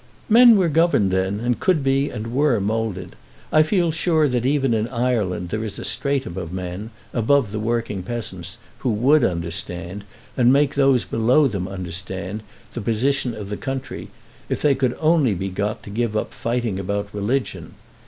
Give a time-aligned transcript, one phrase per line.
[0.29, 3.15] "Men were governed then, and could be and were moulded.
[3.53, 7.59] I feel sure that even in Ireland there is a stratum of men, above the
[7.59, 10.03] working peasants, who would understand,
[10.35, 12.41] and make those below them understand,
[12.73, 14.07] the position of the country,
[14.49, 17.75] if they could only be got to give up fighting about religion.